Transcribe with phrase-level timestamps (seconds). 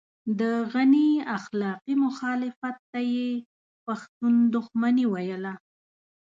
[0.39, 0.41] د
[0.71, 3.29] غني اخلاقي مخالفت ته يې
[3.85, 5.53] پښتون دښمني ويله.